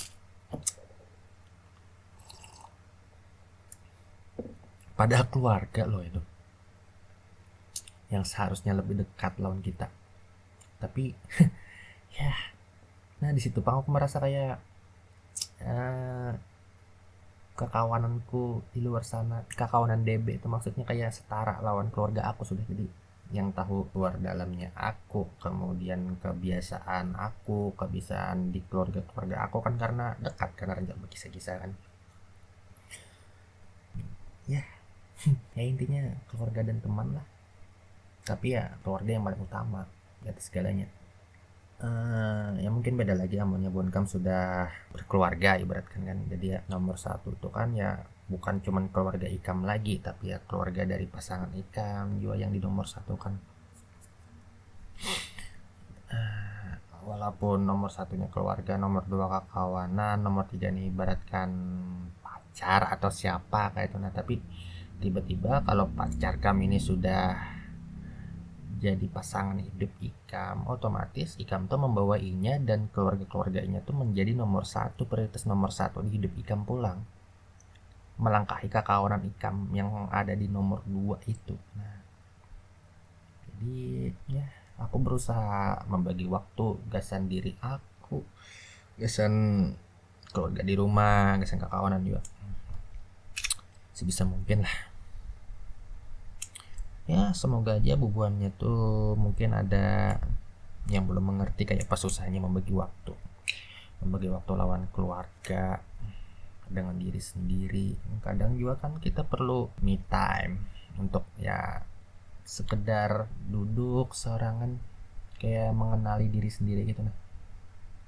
[4.93, 6.21] pada keluarga loh itu.
[8.13, 9.89] Yang seharusnya lebih dekat lawan kita.
[10.77, 11.13] Tapi
[12.17, 12.33] ya.
[13.21, 14.61] Nah di situ aku merasa kayak
[15.65, 16.31] uh,
[17.53, 22.61] kekawananku di luar sana kekawanan DB itu maksudnya kayak setara lawan keluarga aku sudah.
[22.69, 22.85] Jadi
[23.33, 30.13] yang tahu luar dalamnya aku kemudian kebiasaan aku kebiasaan di keluarga keluarga aku kan karena
[30.21, 31.71] dekat karena rencana berkisah-kisah kan.
[34.45, 34.72] Ya
[35.57, 37.25] ya intinya keluarga dan teman lah.
[38.23, 39.81] Tapi ya keluarga yang paling utama
[40.23, 40.87] atas segalanya.
[41.83, 46.17] Uh, ya mungkin beda lagi amonya Bonkam sudah berkeluarga ibaratkan kan.
[46.31, 50.87] Jadi ya nomor satu itu kan ya bukan cuman keluarga Ikam lagi tapi ya keluarga
[50.87, 53.35] dari pasangan Ikam juga yang di nomor satu kan.
[56.07, 56.71] Uh,
[57.03, 61.51] walaupun nomor satunya keluarga nomor dua kakawanan nomor tiga nih ibaratkan
[62.23, 63.97] pacar atau siapa kayak itu.
[63.99, 64.39] Nah tapi
[65.03, 67.35] tiba-tiba kalau pacar kami ini sudah
[68.83, 75.47] jadi pasangan hidup Ikam otomatis Ikam tuh membawainya dan keluarga-keluarganya tuh menjadi nomor satu prioritas
[75.47, 77.03] nomor satu di hidup Ikam pulang.
[78.19, 81.55] Melangkahi kekawanan Ikam yang ada di nomor dua itu.
[81.79, 81.99] Nah
[83.43, 88.19] jadi ya aku berusaha membagi waktu gasan diri aku
[88.99, 89.33] gasan
[90.35, 92.19] keluarga di rumah gasan kekawanan juga.
[93.95, 94.92] Sebisa mungkin lah
[97.03, 100.17] ya semoga aja bubuannya tuh mungkin ada
[100.87, 103.15] yang belum mengerti kayak apa susahnya membagi waktu.
[104.03, 105.79] Membagi waktu lawan keluarga
[106.67, 107.95] dengan diri sendiri.
[108.23, 110.67] Kadang juga kan kita perlu me time
[110.99, 111.83] untuk ya
[112.43, 114.75] sekedar duduk seorangan
[115.39, 117.15] kayak mengenali diri sendiri gitu nah.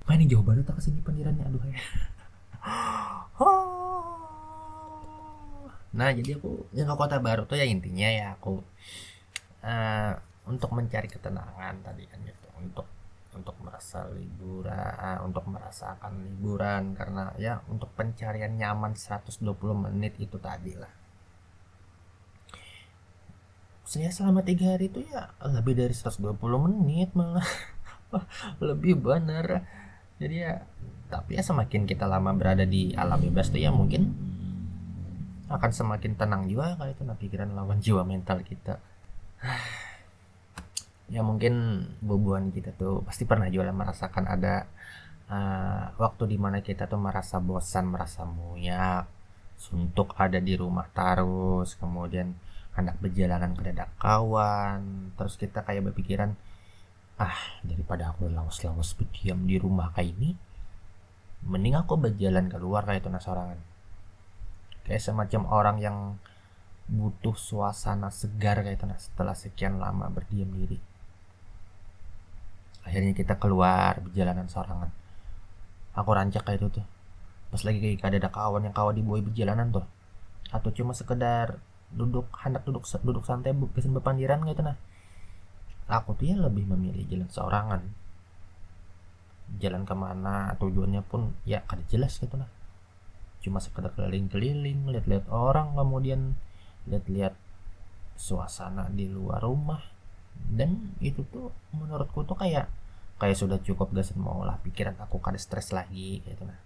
[0.06, 1.82] Ini jauh banget tak ke sini pendirannya aduh ya
[5.96, 8.60] nah jadi aku yang ke kota baru tuh ya intinya ya aku
[9.64, 10.14] uh,
[10.46, 12.48] untuk mencari ketenangan tadi kan gitu.
[12.62, 12.88] Untuk
[13.36, 16.94] untuk merasa liburan untuk merasakan liburan.
[16.94, 19.42] Karena ya untuk pencarian nyaman 120
[19.76, 20.92] menit itu tadi lah.
[23.86, 26.38] Saya selama tiga hari itu ya lebih dari 120
[26.70, 27.46] menit malah.
[28.64, 29.66] Lebih benar
[30.16, 30.54] jadi ya
[31.12, 34.16] tapi ya semakin kita lama berada di alam bebas tuh ya mungkin
[35.46, 38.82] akan semakin tenang juga kalau itu nah pikiran lawan jiwa mental kita.
[41.06, 44.66] Ya mungkin bubuan kita tuh pasti pernah juga merasakan ada
[45.30, 49.06] uh, waktu di mana kita tuh merasa bosan merasa muyak
[49.56, 52.36] suntuk ada di rumah terus kemudian
[52.76, 56.36] anak berjalanan ke dadak kawan terus kita kayak berpikiran
[57.16, 60.36] ah daripada aku lawas-lawas berdiam di rumah kayak ini
[61.48, 63.56] mending aku berjalan keluar kayak itu nasorangan
[64.86, 65.98] kayak semacam orang yang
[66.86, 70.78] butuh suasana segar kayak itu nah setelah sekian lama berdiam diri
[72.86, 74.94] akhirnya kita keluar berjalanan sorangan.
[75.98, 76.86] Aku rancak kayak itu tuh.
[77.50, 79.86] Pas lagi kayak ada kawan yang kawan dibuai berjalanan tuh.
[80.54, 81.58] Atau cuma sekedar
[81.90, 84.78] duduk hendak duduk duduk santai pesen bepandiran gitu nah.
[85.90, 87.82] Aku tuh ya lebih memilih jalan seorangan
[89.62, 92.50] jalan ke mana tujuannya pun ya kada jelas gitu nah
[93.46, 96.34] cuma sekedar keliling-keliling lihat-lihat orang kemudian
[96.90, 97.38] lihat-lihat
[98.18, 99.86] suasana di luar rumah.
[100.36, 102.68] Dan itu tuh menurutku tuh kayak
[103.16, 106.60] kayak sudah cukup gak mau lah pikiran aku kada stres lagi gitu nah.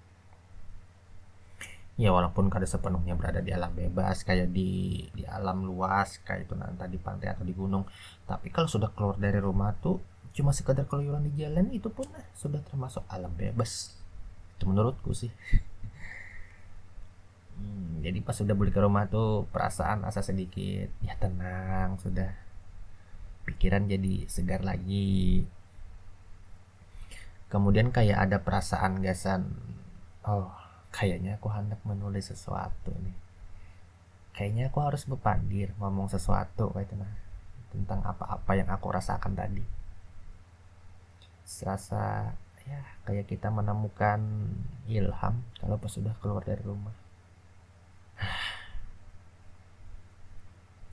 [1.99, 6.55] Ya walaupun kada sepenuhnya berada di alam bebas kayak di di alam luas kayak itu
[6.55, 7.83] nanti di pantai atau di gunung.
[8.23, 9.99] Tapi kalau sudah keluar dari rumah tuh
[10.31, 13.99] cuma sekedar keluyuran di jalan itu pun eh, sudah termasuk alam bebas.
[14.55, 15.29] Itu menurutku sih
[17.59, 20.87] hmm, jadi pas sudah balik ke rumah tuh perasaan asa sedikit.
[21.03, 22.31] Ya tenang sudah.
[23.43, 25.43] Pikiran jadi segar lagi.
[27.49, 29.57] Kemudian kayak ada perasaan gasan
[30.23, 30.53] oh
[30.93, 33.17] kayaknya aku hendak menulis sesuatu nih.
[34.31, 37.11] Kayaknya aku harus berpandir ngomong sesuatu kayak itu nah
[37.69, 39.65] tentang apa-apa yang aku rasakan tadi.
[41.43, 42.31] Serasa
[42.69, 44.21] ya kayak kita menemukan
[44.85, 46.93] ilham kalau pas sudah keluar dari rumah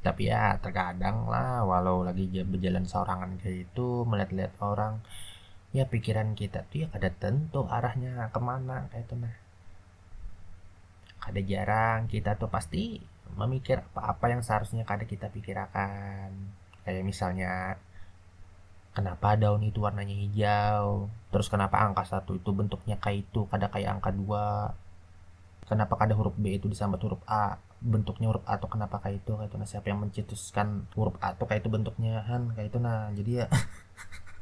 [0.06, 5.02] tapi ya terkadang lah walau lagi berjalan seorangan kayak itu melihat-lihat orang
[5.74, 9.34] ya pikiran kita tuh ya kada tentu arahnya ke mana kayak itu nah.
[11.26, 13.02] Ada jarang kita tuh pasti
[13.34, 16.30] memikir apa-apa yang seharusnya kada kita pikirkan
[16.86, 17.82] kayak misalnya
[18.94, 21.10] kenapa daun itu warnanya hijau?
[21.34, 24.70] Terus kenapa angka satu itu bentuknya kayak itu kada kayak angka dua?
[25.66, 29.36] Kenapa kada huruf B itu disambat huruf A bentuknya huruf A atau kenapa kayak itu
[29.36, 29.56] kayak itu.
[29.60, 32.78] Nah siapa yang mencetuskan huruf A atau kayak itu bentuknya han kayak itu.
[32.80, 33.46] Nah jadi ya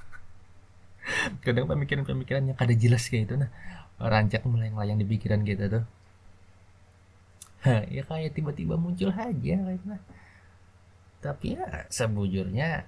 [1.45, 3.35] kadang pemikiran-pemikirannya kada jelas kayak itu.
[3.41, 3.51] Nah
[3.99, 5.85] rancak melayang-layang di pikiran kita tuh.
[7.89, 10.01] Ya kayak tiba-tiba muncul aja nah.
[11.25, 12.85] tapi ya sebujurnya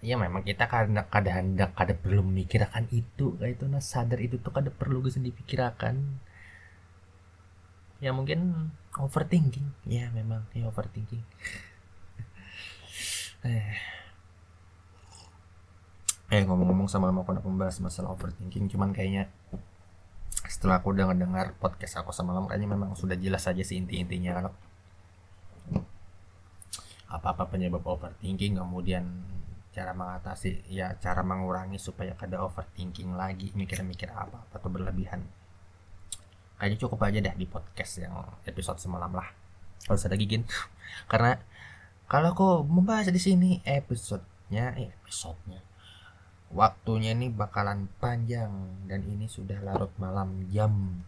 [0.00, 3.64] ya memang kita kadang kada hendak kada perlu memikirkan itu kayak itu.
[3.68, 6.22] Nah sadar itu tuh kada perlu gue dipikirkan
[8.00, 9.68] ya mungkin overthinking.
[9.86, 10.44] Ya memang.
[10.56, 11.22] Ya overthinking.
[13.40, 13.72] Eh.
[16.28, 19.32] Eh ngomong-ngomong sama mau aku membahas masalah overthinking cuman kayaknya
[20.44, 24.44] setelah aku udah ngedengar podcast aku semalam kayaknya memang sudah jelas saja sih inti-intinya kan
[27.08, 29.08] apa-apa penyebab overthinking kemudian
[29.70, 35.24] cara mengatasi ya cara mengurangi supaya kada overthinking lagi mikir-mikir apa atau berlebihan
[36.60, 38.12] kayaknya cukup aja deh di podcast yang
[38.44, 39.32] episode semalam lah.
[39.88, 40.44] Kalau ada gigin
[41.10, 41.40] karena
[42.04, 45.64] kalau aku membahas di sini episodenya eh, episodenya.
[46.52, 51.00] Waktunya ini bakalan panjang dan ini sudah larut malam jam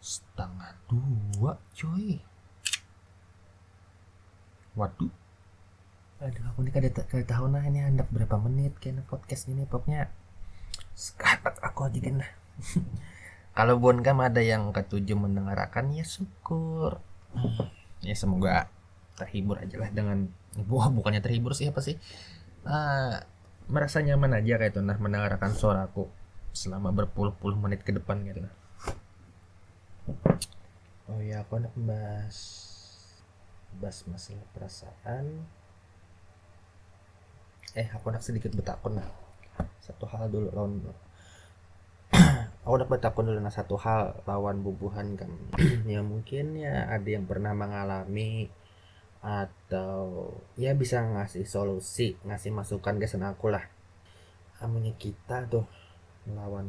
[0.00, 2.24] setengah dua coy.
[4.72, 5.12] Waduh.
[6.22, 10.08] Aduh aku ini kada, kada tahu nah ini hendak berapa menit kayaknya podcast ini pokoknya.
[10.96, 12.22] Sekarang aku aja kan
[13.52, 17.00] kalau bukan kamu ada yang ketujuh mendengarkan ya syukur.
[18.02, 18.72] Ya semoga
[19.16, 22.00] terhibur aja lah dengan buah bukannya terhibur sih apa sih?
[22.62, 23.18] Uh,
[23.70, 26.10] merasa nyaman aja kayak itu nah mendengarkan suaraku
[26.52, 28.54] selama berpuluh-puluh menit ke depan gitu nah
[31.08, 32.38] oh ya aku nak bahas
[33.78, 35.48] bahas masalah perasaan.
[37.72, 39.08] Eh aku nak sedikit betakun nah
[39.80, 40.82] satu hal dulu lawan
[42.62, 45.30] aku nak betakun dulu satu hal lawan bubuhan kan.
[45.92, 48.46] Ya mungkin ya ada yang pernah mengalami
[49.22, 53.66] atau ya bisa ngasih solusi ngasih masukan ke sana aku lah.
[54.62, 55.66] Namanya kita tuh
[56.26, 56.66] melawan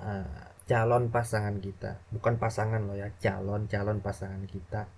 [0.00, 2.00] uh, calon pasangan kita.
[2.08, 4.88] Bukan pasangan loh ya calon calon pasangan kita.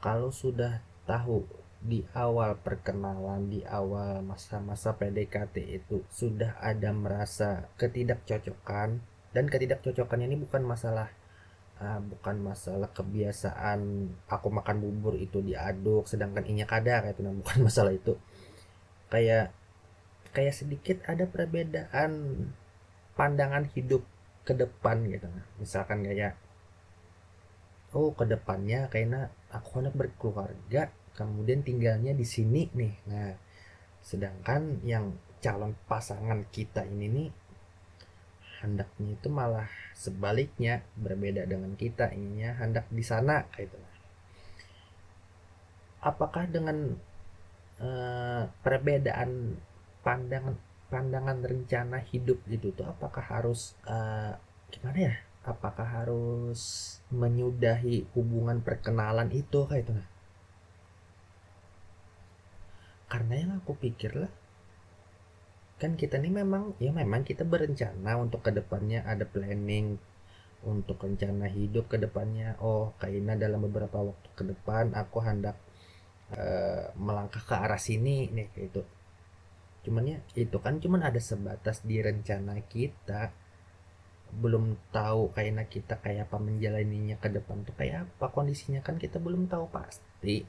[0.00, 1.44] Kalau sudah tahu
[1.84, 9.04] di awal perkenalan di awal masa-masa PDKT itu sudah ada merasa ketidakcocokan
[9.34, 11.10] dan ketidakcocokannya ini bukan masalah
[11.82, 17.58] uh, bukan masalah kebiasaan aku makan bubur itu diaduk sedangkan inya kadar itu nah bukan
[17.66, 18.14] masalah itu.
[19.10, 19.50] Kayak
[20.34, 22.10] kayak sedikit ada perbedaan
[23.14, 24.06] pandangan hidup
[24.46, 25.26] ke depan gitu.
[25.26, 26.38] Nah misalkan kayak
[27.94, 32.94] oh ke depannya kayaknya aku anak berkeluarga kemudian tinggalnya di sini nih.
[33.10, 33.34] Nah
[34.04, 37.28] sedangkan yang calon pasangan kita ini nih
[38.64, 43.76] hendaknya itu malah sebaliknya berbeda dengan kita ininya hendak di sana gitu.
[46.00, 46.96] Apakah dengan
[47.80, 49.60] uh, perbedaan
[50.00, 50.56] pandangan
[50.88, 54.36] pandangan rencana hidup itu tuh apakah harus uh,
[54.72, 55.14] gimana ya?
[55.44, 56.60] Apakah harus
[57.12, 60.08] menyudahi hubungan perkenalan itu kayak itu nah?
[63.12, 64.32] Karena yang aku pikir lah
[65.80, 69.98] kan kita ini memang ya memang kita berencana untuk ke depannya ada planning
[70.64, 75.58] untuk rencana hidup ke depannya oh kayaknya dalam beberapa waktu ke depan aku hendak
[76.32, 78.82] uh, melangkah ke arah sini nih kayak itu
[79.84, 83.30] cuman ya itu kan cuman ada sebatas di rencana kita.
[84.34, 89.20] Belum tahu kayaknya kita kayak apa menjalaninya ke depan tuh kayak apa kondisinya kan kita
[89.20, 90.48] belum tahu pasti.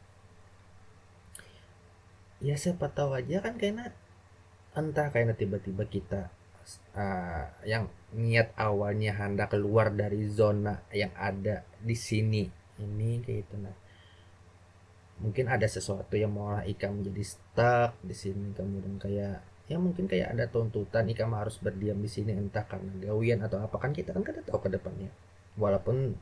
[2.39, 3.91] Ya siapa tahu aja kan kayaknya
[4.76, 6.30] entah kayaknya tiba-tiba kita
[6.95, 12.43] uh, yang niat awalnya hendak keluar dari zona yang ada di sini.
[12.76, 13.76] Ini kayak gitu nah.
[15.23, 20.38] Mungkin ada sesuatu yang mau Ika menjadi stuck di sini kemudian kayak ya mungkin kayak
[20.38, 23.80] ada tuntutan Ikam harus berdiam di sini entah karena gawian atau apa.
[23.80, 25.07] Kan kita kan kada tahu ke depannya.
[25.55, 26.19] Walaupun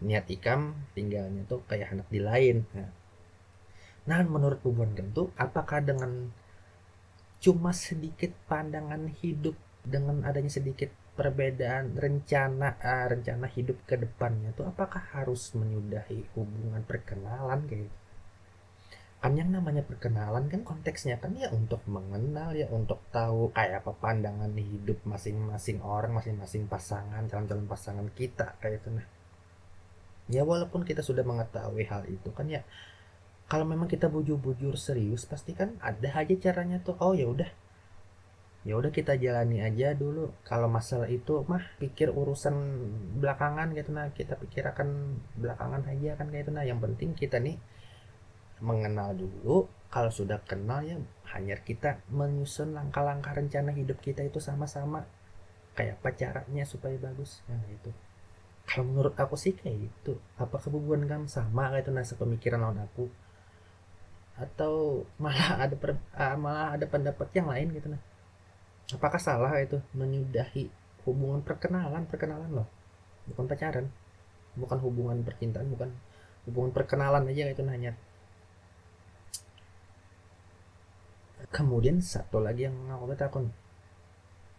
[0.00, 2.90] niat Ikam tinggalnya tuh kayak anak di lain nah,
[4.08, 6.32] nah menurut Bu Bondan tuh apakah dengan
[7.40, 14.68] cuma sedikit pandangan hidup dengan adanya sedikit perbedaan rencana uh, rencana hidup ke depannya tuh
[14.68, 17.98] apakah harus menyudahi hubungan perkenalan kayak gitu?
[19.20, 23.92] Kan yang namanya perkenalan kan konteksnya kan ya untuk mengenal ya untuk tahu kayak apa
[24.00, 29.04] pandangan hidup masing-masing orang masing-masing pasangan calon-calon pasangan kita kayak itu nah.
[30.30, 32.64] Ya walaupun kita sudah mengetahui hal itu kan ya
[33.50, 36.94] kalau memang kita bujur-bujur serius pasti kan ada aja caranya tuh.
[37.02, 37.50] Oh ya udah.
[38.62, 40.30] Ya udah kita jalani aja dulu.
[40.46, 42.54] Kalau masalah itu mah pikir urusan
[43.18, 43.90] belakangan gitu.
[43.90, 46.52] Nah kita pikir akan belakangan aja kan kayak itu.
[46.54, 47.58] Nah yang penting kita nih
[48.62, 49.66] mengenal dulu.
[49.90, 51.02] Kalau sudah kenal ya
[51.34, 55.10] hanya kita menyusun langkah-langkah rencana hidup kita itu sama-sama.
[55.74, 57.42] Kayak apa caranya supaya bagus.
[57.50, 57.90] Nah itu
[58.62, 60.22] kalau menurut aku sih kayak gitu.
[60.38, 61.90] Apa kebubuhan kan sama kayak itu.
[61.90, 63.10] Nasa pemikiran lawan aku
[64.38, 68.02] atau malah ada per, uh, malah ada pendapat yang lain gitu nah.
[68.90, 70.66] Apakah salah itu menyudahi
[71.06, 72.10] hubungan perkenalan?
[72.10, 72.66] Perkenalan loh.
[73.30, 73.86] Bukan pacaran.
[74.58, 75.94] Bukan hubungan percintaan bukan
[76.48, 77.94] hubungan perkenalan aja itu nanya
[81.50, 83.48] kemudian satu lagi yang aku takut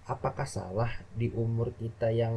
[0.06, 2.34] apakah salah di umur kita yang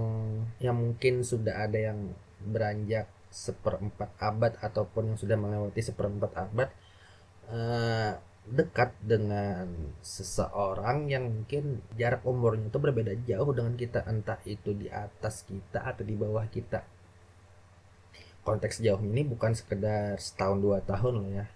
[0.63, 2.15] yang mungkin sudah ada yang
[2.45, 6.69] beranjak seperempat abad ataupun yang sudah melewati seperempat abad
[7.51, 8.13] uh,
[8.45, 9.65] dekat dengan
[10.05, 15.81] seseorang yang mungkin jarak umurnya itu berbeda jauh dengan kita entah itu di atas kita
[15.81, 16.85] atau di bawah kita.
[18.45, 21.47] Konteks jauh ini bukan sekedar setahun dua tahun loh ya.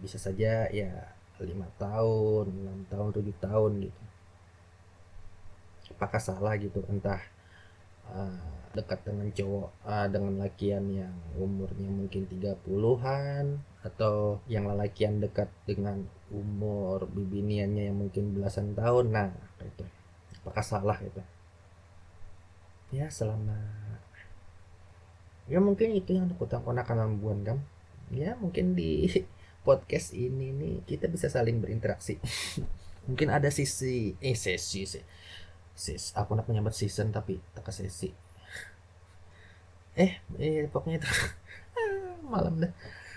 [0.00, 4.02] Bisa saja ya lima tahun enam tahun tujuh tahun gitu.
[5.92, 7.20] Apakah salah gitu entah
[8.08, 15.22] uh, dekat dengan cowok uh, dengan lakian yang umurnya mungkin tiga puluhan atau yang lelakian
[15.22, 16.02] dekat dengan
[16.34, 19.14] umur bibiniannya yang mungkin belasan tahun.
[19.14, 19.30] Nah
[19.62, 19.86] itu.
[20.42, 21.22] Apakah salah itu?
[22.90, 23.54] Ya selama
[25.46, 27.58] ya mungkin itu yang aku takut akan membuat kan
[28.10, 29.06] ya mungkin di
[29.66, 32.18] podcast ini nih kita bisa saling berinteraksi.
[33.06, 35.04] Mungkin ada sisi eh sesi sih
[35.78, 38.10] sis aku nak menyambat season tapi tak sesi.
[39.94, 41.10] Eh eh pokoknya itu.
[42.26, 42.72] Malam dah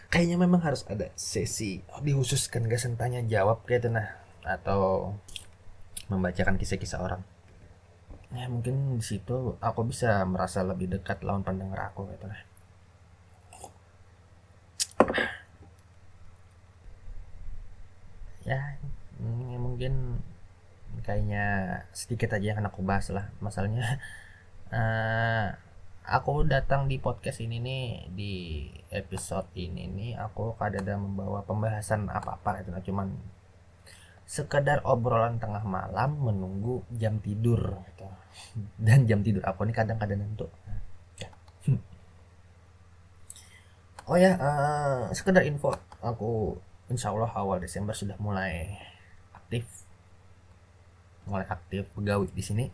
[0.10, 4.10] kayaknya memang harus ada sesi dihususkan gak tanya jawab kayak itu nah
[4.42, 5.14] atau
[6.10, 7.22] membacakan kisah-kisah orang.
[8.34, 12.42] Ya mungkin di situ aku bisa merasa lebih dekat lawan pendengar aku gitu nah.
[18.46, 18.82] Ya
[19.22, 20.26] ini mungkin
[21.06, 21.46] kayaknya
[21.94, 24.02] sedikit aja yang aku bahas lah masalahnya.
[24.74, 25.54] Uh,
[26.10, 28.34] aku datang di podcast ini nih di
[28.90, 32.82] episode ini nih aku kadang membawa pembahasan apa-apa itu nah.
[32.82, 33.08] Cuman
[34.26, 38.06] sekedar obrolan tengah malam menunggu jam tidur gitu.
[38.86, 40.46] dan jam tidur aku ini kadang-kadang nentu
[44.10, 45.70] oh ya uh, sekedar info
[46.02, 46.58] aku
[46.90, 48.74] insya Allah awal Desember sudah mulai
[49.38, 49.70] aktif.
[51.30, 52.66] Mulai aktif pegawai di sini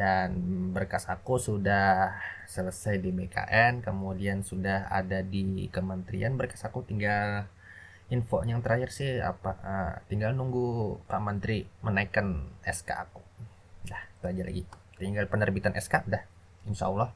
[0.00, 0.32] dan
[0.72, 2.16] berkas aku sudah
[2.48, 6.40] selesai di BKN kemudian sudah ada di kementerian.
[6.40, 7.44] Berkas aku tinggal
[8.08, 13.20] info yang terakhir sih apa uh, tinggal nunggu Pak Menteri menaikkan SK aku.
[13.84, 14.62] Dah itu aja lagi.
[14.96, 16.24] Tinggal penerbitan SK dah.
[16.64, 17.12] Insya Allah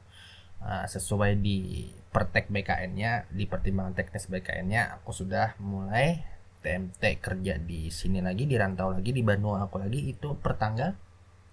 [0.61, 6.21] uh, sesuai di pertek BKN-nya di pertimbangan teknis BKN-nya aku sudah mulai
[6.61, 10.93] TMT kerja di sini lagi di rantau lagi di Bandung aku lagi itu pertanggal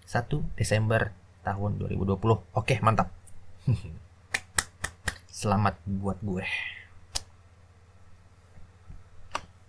[0.05, 2.18] 1 Desember tahun 2020
[2.55, 3.11] oke mantap
[5.43, 6.47] selamat buat gue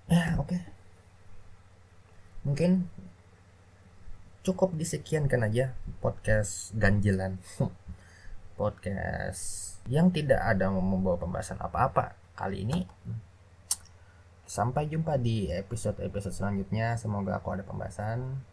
[0.09, 0.57] ya oke
[2.45, 2.87] mungkin
[4.43, 7.39] cukup disekiankan aja podcast ganjilan
[8.59, 12.87] podcast yang tidak ada membawa pembahasan apa-apa kali ini.
[14.43, 16.95] Sampai jumpa di episode-episode selanjutnya.
[16.95, 18.43] Semoga aku ada pembahasan.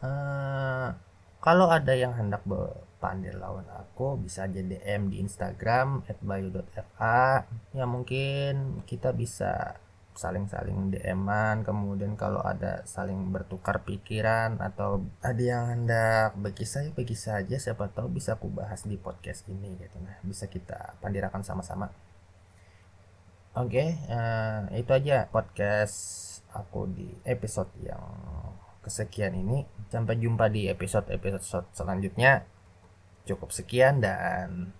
[0.00, 0.96] Uh,
[1.40, 8.84] kalau ada yang hendak berpandir lawan aku bisa aja DM di Instagram @bayu.fa ya mungkin
[8.84, 9.80] kita bisa
[10.20, 17.34] saling-saling DM-an kemudian kalau ada saling bertukar pikiran atau ada yang hendak berkisah ya berkisah
[17.40, 19.96] aja siapa tahu bisa aku bahas di podcast ini gitu.
[20.02, 21.88] Nah bisa kita pandirakan sama-sama.
[23.56, 25.96] Oke okay, uh, eh, itu aja podcast
[26.52, 28.04] aku di episode yang
[28.84, 29.64] kesekian ini.
[29.90, 32.46] Sampai jumpa di episode-episode selanjutnya.
[33.28, 34.72] Cukup sekian dan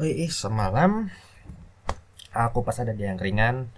[0.00, 1.12] Wih, semalam
[2.32, 3.68] aku pas ada di yang ringan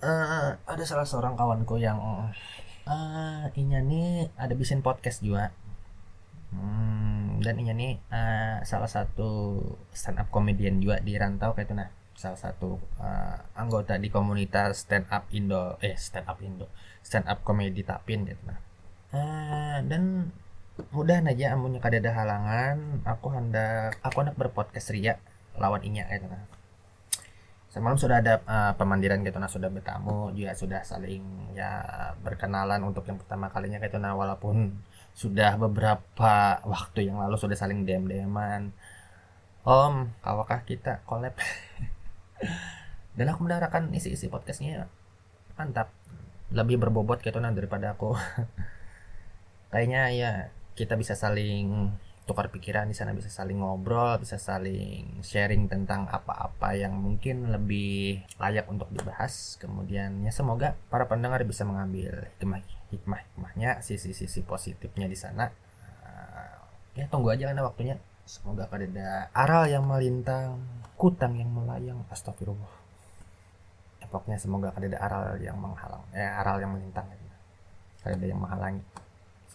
[0.00, 5.52] uh, ada salah seorang kawanku yang uh, inya nih ada bikin podcast juga.
[6.54, 9.60] Hmm, dan inya nih uh, salah satu
[9.92, 14.88] stand up comedian juga di rantau kayak itu nah salah satu uh, anggota di komunitas
[14.88, 16.72] stand up Indo eh stand up Indo
[17.04, 18.58] stand up comedy Tapin gitu nah.
[19.12, 20.32] Uh, dan
[20.92, 25.20] mudah aja amunnya kada ada halangan aku hendak aku hendak berpodcast ria
[25.60, 26.48] lawan inya gitu nah.
[27.68, 31.84] Semalam sudah ada uh, pemandiran gitu nah sudah bertamu juga sudah saling ya
[32.24, 34.72] berkenalan untuk yang pertama kalinya gitu nah walaupun
[35.12, 38.72] sudah beberapa waktu yang lalu sudah saling dm dman
[39.68, 41.36] om kawakah kita collab
[43.16, 44.88] dan aku mendengarkan isi-isi podcastnya
[45.56, 45.92] mantap
[46.52, 48.14] lebih berbobot gitu nah daripada aku
[49.72, 50.32] kayaknya ya
[50.76, 51.90] kita bisa saling
[52.26, 58.26] tukar pikiran di sana bisa saling ngobrol, bisa saling sharing tentang apa-apa yang mungkin lebih
[58.42, 59.54] layak untuk dibahas.
[59.62, 65.54] Kemudian ya semoga para pendengar bisa mengambil hikmah hikmah hikmahnya, sisi-sisi positifnya di sana.
[66.02, 66.58] Uh,
[66.98, 67.96] ya tunggu aja karena waktunya.
[68.26, 70.58] Semoga ada aral yang melintang,
[70.98, 72.02] kutang yang melayang.
[72.10, 72.74] Astagfirullah.
[74.02, 77.06] Ya, pokoknya semoga ada aral yang menghalang, eh aral yang melintang.
[78.06, 78.82] Ada yang menghalangi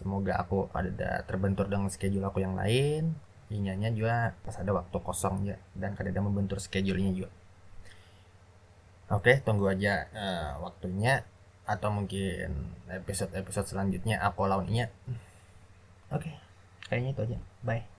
[0.02, 3.14] semoga aku ada terbentur dengan schedule aku yang lain
[3.52, 7.30] inyanya juga pas ada waktu kosong ya dan kadang membentur schedule-nya juga
[9.12, 11.22] oke tunggu aja uh, waktunya
[11.62, 14.90] atau mungkin episode-episode selanjutnya aku lawan inya
[16.10, 16.32] oke
[16.90, 17.91] kayaknya itu aja bye